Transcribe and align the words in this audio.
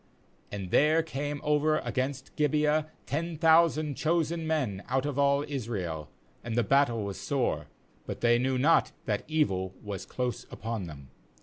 MAnd 0.51 0.71
there 0.71 1.03
came 1.03 1.39
over 1.43 1.77
against 1.77 2.35
Gibeah 2.35 2.87
ten 3.05 3.37
thou 3.37 3.67
sand 3.67 3.95
chosen 3.95 4.47
men 4.47 4.81
out 4.89 5.05
of 5.05 5.19
all 5.19 5.45
Israel, 5.47 6.09
and 6.43 6.55
the 6.55 6.63
battle 6.63 7.03
was 7.03 7.19
sore; 7.21 7.67
but 8.07 8.21
they 8.21 8.39
knew 8.39 8.57
not 8.57 8.93
that 9.05 9.23
evil 9.27 9.75
was 9.83 10.07
close 10.07 10.47
upon 10.51 10.85
them. 10.87 11.09